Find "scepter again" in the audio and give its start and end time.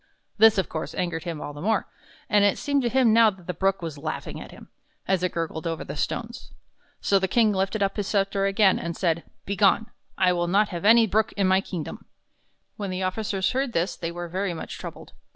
8.07-8.79